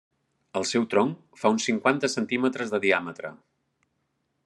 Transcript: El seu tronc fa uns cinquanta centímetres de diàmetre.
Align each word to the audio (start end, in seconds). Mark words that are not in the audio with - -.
El 0.59 0.63
seu 0.69 0.87
tronc 0.93 1.37
fa 1.43 1.53
uns 1.57 1.69
cinquanta 1.71 2.11
centímetres 2.15 2.75
de 2.75 2.83
diàmetre. 2.87 3.37